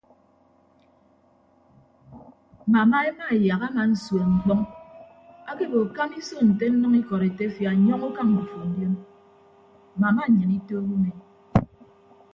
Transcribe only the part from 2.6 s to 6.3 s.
Mama emaeyak ama nsueñ mkpọñ akebo kama